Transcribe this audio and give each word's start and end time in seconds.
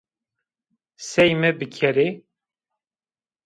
Sey 1.09 1.29
mi 1.39 1.49
bikerê 1.59 2.09